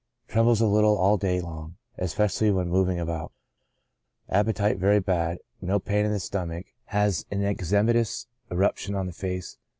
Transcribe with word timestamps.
Trembles 0.27 0.59
a 0.61 0.65
little 0.65 0.97
all 0.97 1.15
day 1.15 1.39
long, 1.41 1.77
especially 1.99 2.49
when 2.49 2.69
moving 2.69 2.99
about. 2.99 3.31
Appetite 4.29 4.79
very 4.79 4.99
bad. 4.99 5.37
No 5.61 5.77
pain 5.77 6.07
in 6.07 6.11
the 6.11 6.19
stomach. 6.19 6.65
Has 6.85 7.23
an 7.29 7.41
eczematous 7.41 8.25
eruption 8.49 8.95
on 8.95 9.05
the 9.05 9.13
face. 9.13 9.59